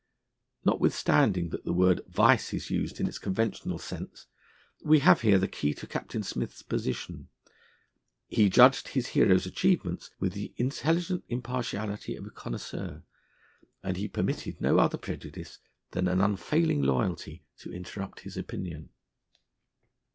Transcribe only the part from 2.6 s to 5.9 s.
used in its conventional sense, we have here the key to